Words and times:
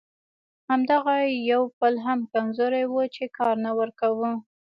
همدغه 0.69 1.15
یو 1.51 1.61
پل 1.77 1.93
هم 2.05 2.19
کمزوری 2.33 2.83
و 2.87 2.95
چې 3.15 3.23
کار 3.37 3.55
نه 3.65 3.71
ورکاوه. 3.79 4.31